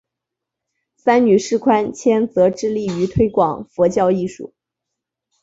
[0.95, 4.51] 三女释宽谦则致力于推广佛教艺术。